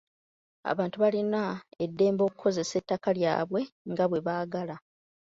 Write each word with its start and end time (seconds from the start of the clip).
Abantu 0.71 0.97
balina 1.03 1.41
eddembe 1.83 2.21
okukozesa 2.25 2.73
ettaka 2.81 3.09
lyabwe 3.17 3.61
nga 3.91 4.05
bwe 4.09 4.19
baagala. 4.27 4.75